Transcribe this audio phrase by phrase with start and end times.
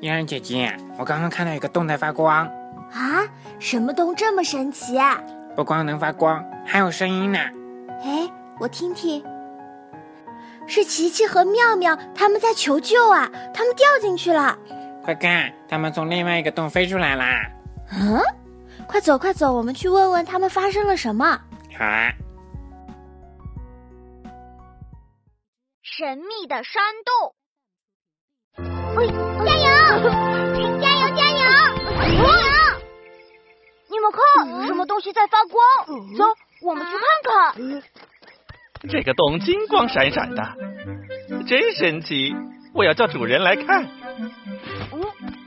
[0.00, 2.46] 嫣然姐姐，我刚刚看到一个洞在发光，
[2.92, 3.26] 啊，
[3.58, 4.96] 什么洞这么神奇？
[5.56, 7.38] 不光能发光，还有声音呢。
[8.04, 8.30] 哎，
[8.60, 9.24] 我听听，
[10.68, 13.28] 是琪琪和妙妙他们在求救啊！
[13.52, 14.56] 他们掉进去了，
[15.02, 17.50] 快看，他们从另外一个洞飞出来啦！
[17.90, 18.20] 嗯，
[18.86, 21.40] 快走快走，我们去问问他们发生了什么。
[21.76, 22.12] 好啊。
[25.82, 27.34] 神秘的山洞。
[28.96, 29.27] 喂！
[33.90, 35.64] 你们看，什么东西在发光？
[36.16, 36.24] 走，
[36.62, 37.82] 我们去看看。
[38.88, 40.42] 这个洞金光闪闪的，
[41.46, 42.34] 真神奇！
[42.74, 43.88] 我要叫主人来看。
[44.92, 45.02] 嗯，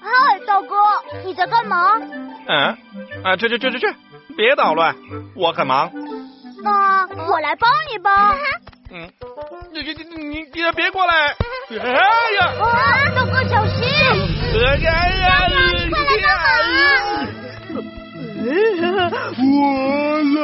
[0.00, 0.76] 嗨，大哥，
[1.24, 2.00] 你在干嘛？
[2.46, 2.76] 嗯，
[3.22, 3.94] 啊，去去去去去，
[4.36, 4.96] 别捣乱，
[5.36, 5.90] 我很忙。
[6.64, 8.34] 那我来帮你吧。
[8.90, 9.10] 嗯，
[9.72, 11.34] 你你你你你别过来！
[11.70, 11.88] 哎
[12.38, 12.46] 呀！
[12.60, 13.84] 啊，大哥小心！
[14.64, 15.81] 哎呀！
[15.92, 17.72] 快来帮忙！
[19.38, 19.46] 我
[20.34, 20.36] 来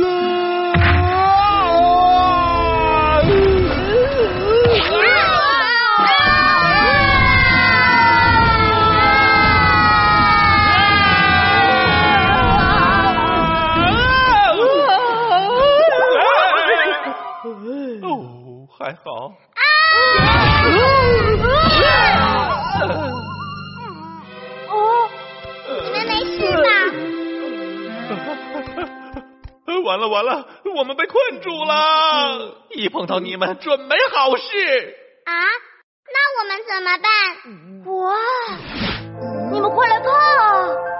[0.00, 0.04] 了！
[18.02, 18.08] 哦，
[18.78, 19.06] 还好。
[22.80, 23.33] 哦，
[29.84, 32.66] 完了完了，我们被困住了！
[32.70, 34.96] 一碰到你们，准没好事。
[35.26, 35.32] 啊？
[36.06, 37.10] 那我们怎么办？
[37.92, 38.14] 哇！
[39.52, 40.93] 你们快来看啊！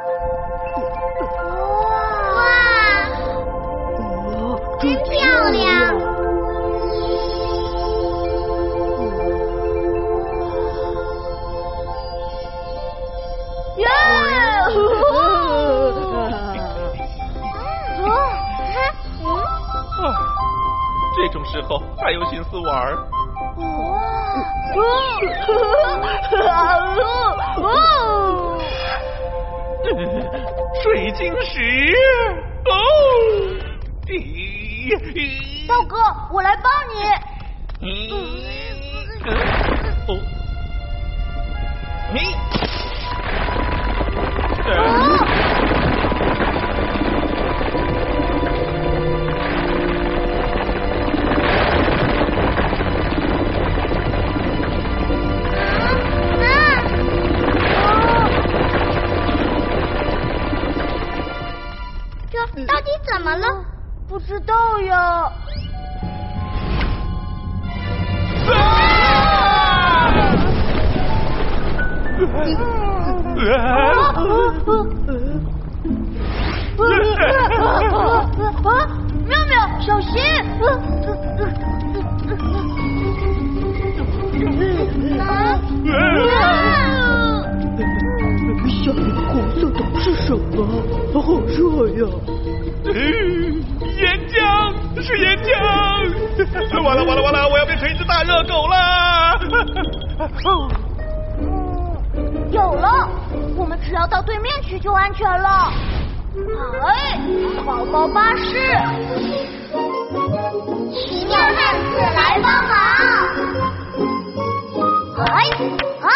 [23.56, 24.00] 哦
[27.56, 28.58] 哦
[30.82, 31.94] 水晶石
[32.66, 32.68] 哦！
[35.68, 35.96] 道哥，
[36.32, 36.94] 我来帮你。
[40.06, 40.08] 哦，
[42.12, 42.18] 你。
[73.52, 73.54] 啊！
[79.26, 80.10] 妙妙，小心！
[85.20, 85.22] 啊！
[88.84, 90.66] 下面红色的是什么？
[91.14, 91.54] 好热
[91.90, 92.00] 呀！
[92.84, 94.34] 岩浆，
[95.00, 95.48] 是岩浆！
[96.82, 98.74] 完了完了完了，我要变成一只大热狗了！
[102.54, 103.08] 有了，
[103.56, 105.72] 我们只要到对面去就安全了。
[106.86, 107.18] 哎，
[107.66, 108.44] 宝宝巴士，
[110.92, 112.72] 奇妙汉子来帮忙。
[115.26, 115.50] 哎
[116.00, 116.06] 啊，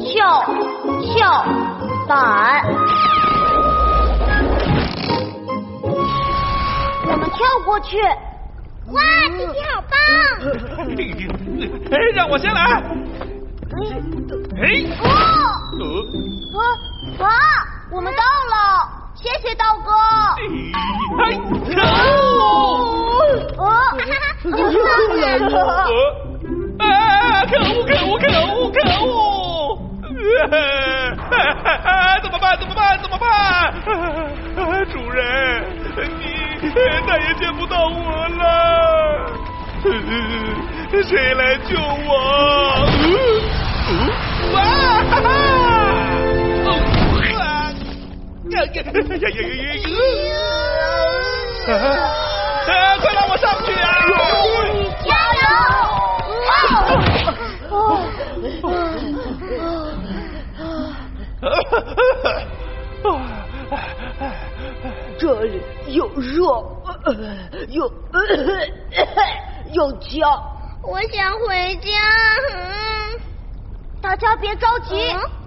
[0.00, 0.44] 跳
[1.02, 1.44] 跳
[2.06, 2.62] 板，
[7.10, 7.98] 我们跳过去。
[8.92, 9.02] 哇，
[9.36, 9.96] 弟弟好棒！
[11.90, 12.82] 哎，让我先来。
[13.78, 14.62] 哎！
[15.00, 15.06] 哦！
[16.54, 16.58] 啊
[17.24, 17.30] 啊！
[17.92, 18.56] 我们到了，
[19.14, 19.90] 谢谢道哥。
[21.22, 21.24] 哎！
[21.64, 21.80] 可
[22.34, 22.36] 恶！
[23.62, 23.66] 啊！
[24.44, 24.76] 又上
[25.20, 25.52] 来了！
[26.78, 26.84] 啊！
[27.46, 27.70] 可恶！
[27.86, 28.08] 可恶！
[28.18, 28.24] 可
[28.54, 28.72] 恶！
[28.72, 28.76] 可
[29.06, 29.06] 恶！
[31.84, 32.58] 啊怎么办？
[32.58, 32.98] 怎么办？
[33.00, 33.26] 怎么办？
[34.90, 35.20] 主人，
[36.60, 36.70] 你
[37.06, 37.96] 再也见不到我
[38.28, 38.42] 了。
[41.04, 42.17] 谁来救我？
[65.18, 66.44] 这里有热
[67.68, 67.92] 又
[69.72, 70.30] 又呛。
[70.82, 71.90] 我想回家。
[72.54, 73.18] 嗯
[74.00, 74.94] 大家别着急，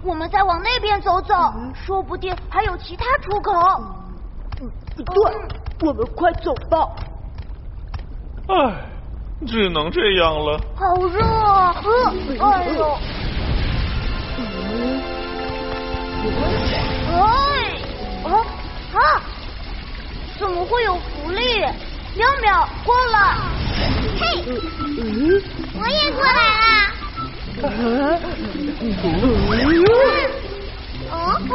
[0.04, 1.34] 我们再往那边走走，
[1.74, 3.50] 说不定还有其他出口。
[4.94, 5.06] 对，
[5.88, 6.86] 我们快走吧。
[8.48, 8.74] 唉，
[9.46, 10.60] 只能这样了。
[10.76, 11.74] 好热啊！
[11.82, 12.98] 呃，哎呦，
[17.10, 17.16] 哎，
[18.24, 18.28] 啊
[18.92, 19.00] 啊！
[20.42, 21.40] 怎么会有福利？
[22.16, 23.36] 淼淼，过来！
[24.18, 24.22] 嘿，
[24.98, 25.40] 嗯，
[25.80, 26.66] 我也过来啦！
[31.12, 31.14] 啊，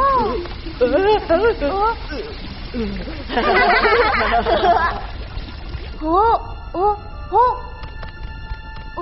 [6.00, 6.06] 哦
[6.72, 6.76] 哦
[7.30, 7.36] 哦
[8.96, 8.98] 哦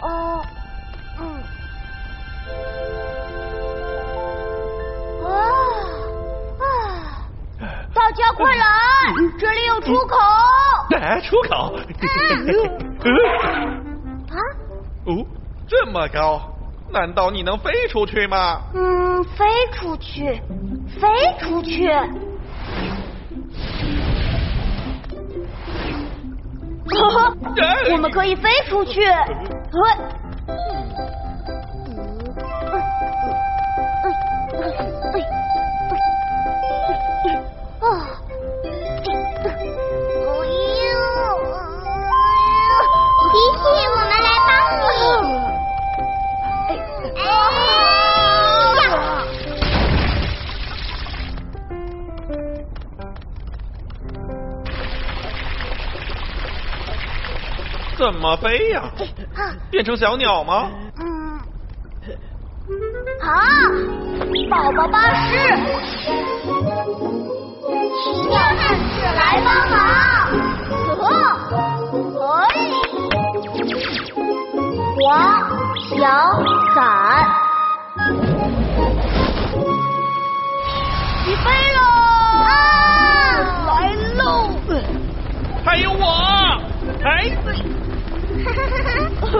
[0.00, 0.06] 哦，
[1.20, 1.20] 嗯，
[8.04, 8.64] 大家快来，
[9.38, 10.16] 这里有出口。
[10.96, 11.76] 哎，出口。
[14.28, 14.36] 啊？
[15.04, 15.24] 哦，
[15.68, 16.42] 这么高，
[16.90, 18.60] 难道你能飞出去吗？
[18.74, 20.42] 嗯，飞出去，
[21.00, 21.08] 飞
[21.38, 21.88] 出去。
[27.92, 29.00] 我们可以飞出去。
[29.06, 29.22] 呃
[58.32, 58.82] 么飞呀？
[59.70, 60.70] 变成小鸟吗？
[60.98, 61.38] 嗯，
[63.20, 63.30] 好，
[64.48, 65.36] 宝宝巴士，
[67.92, 68.56] 奇妙汉
[68.88, 69.76] 子来帮忙，
[70.96, 71.04] 呵，
[72.24, 72.48] 哎，
[74.96, 75.04] 滑
[75.90, 76.00] 翔
[76.74, 76.80] 伞，
[81.22, 81.44] 起飞
[81.74, 81.80] 喽！
[82.44, 82.48] 啊，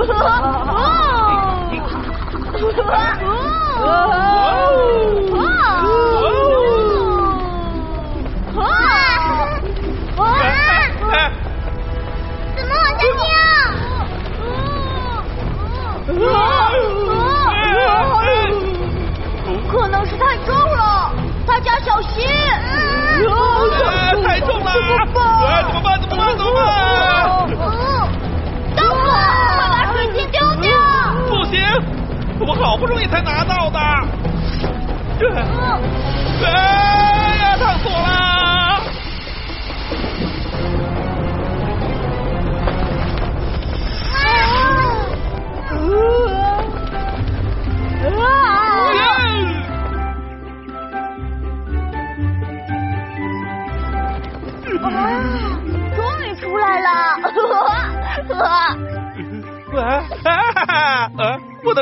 [2.92, 4.31] 哎，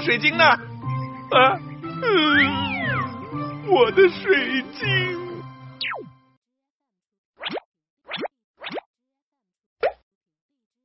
[0.00, 0.44] 的水晶呢？
[0.44, 0.56] 啊，
[1.82, 5.42] 嗯，我的水晶。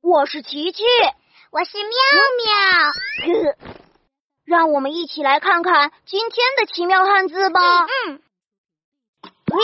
[0.02, 0.82] 我是琪琪，
[1.50, 1.88] 我是妙
[2.44, 2.52] 妙。
[4.44, 7.60] 让我们一起来看看今天的奇妙汉字吧。
[7.86, 8.20] 嗯，
[9.50, 9.58] 哦，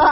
[0.00, 0.06] 我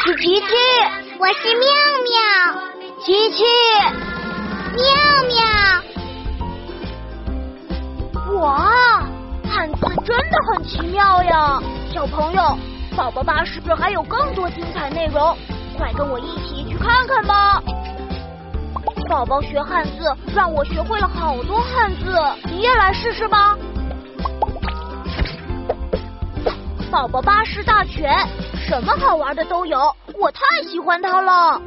[0.00, 0.46] 是琪琪，
[1.18, 1.66] 我是妙
[2.04, 2.60] 妙，
[3.06, 3.42] 琪琪。
[4.76, 4.84] 妙
[5.28, 5.40] 妙。
[8.38, 9.06] 哇，
[9.48, 11.58] 汉字真的很奇妙呀！
[11.98, 12.56] 小朋友，
[12.96, 15.36] 宝宝巴士还有更多精彩内容，
[15.76, 17.60] 快跟我一起去看看吧！
[19.08, 23.58] 宝宝学汉字，让我学会了好多汉字，你也来试试吧！
[26.88, 28.16] 宝宝巴士大全，
[28.64, 29.76] 什么好玩的都有，
[30.20, 30.40] 我太
[30.70, 31.60] 喜欢它了。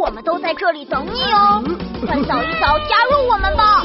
[0.00, 1.62] 我们都在这里等你哦，
[2.06, 3.84] 快扫一扫加入我们吧！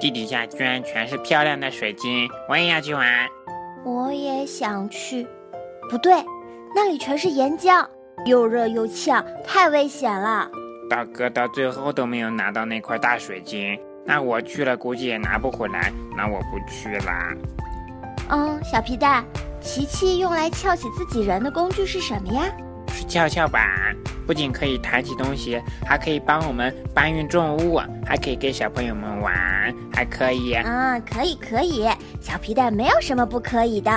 [0.00, 3.26] 地底下居然全是漂亮的水晶，我也要去玩。
[3.86, 5.26] 我也想去，
[5.88, 6.12] 不对，
[6.74, 7.86] 那里全是岩浆，
[8.26, 10.50] 又热又呛，太危险了。
[10.90, 17.12] 大哥到最后都没有拿到那块大水晶，那我去了估计也拿不回来，那我不去了。
[18.30, 19.24] 嗯，小皮蛋，
[19.60, 22.42] 琪琪用来翘起自己人的工具是什么呀？
[22.88, 23.94] 是跷跷板，
[24.26, 30.52] 不仅可以抬起东西，还可以帮我们搬运重物，还可以给小朋友们玩，还可以……
[30.54, 31.88] 啊，可以可以，
[32.20, 33.90] 小皮蛋没有什么不可以的。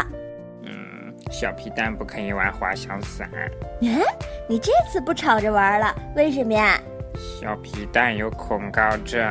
[0.63, 3.29] 嗯，小皮蛋不可以玩滑翔伞。
[3.81, 4.01] 嗯，
[4.50, 6.79] 你这次不吵着玩了，为什么呀？
[7.39, 9.24] 小皮蛋有恐高症，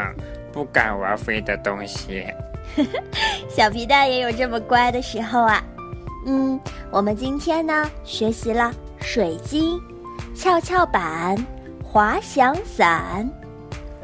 [0.53, 2.25] 不敢玩飞的东西。
[3.49, 5.63] 小皮蛋也有这么乖的时候啊。
[6.27, 9.81] 嗯，我们今天呢学习了水晶、
[10.35, 11.37] 跷跷板、
[11.83, 13.31] 滑翔伞。